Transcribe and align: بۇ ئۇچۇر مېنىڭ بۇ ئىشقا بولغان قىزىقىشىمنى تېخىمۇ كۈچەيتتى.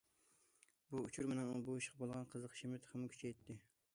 بۇ 0.93 1.01
ئۇچۇر 1.07 1.27
مېنىڭ 1.33 1.51
بۇ 1.69 1.77
ئىشقا 1.81 2.01
بولغان 2.03 2.27
قىزىقىشىمنى 2.33 2.83
تېخىمۇ 2.87 3.13
كۈچەيتتى. 3.17 3.61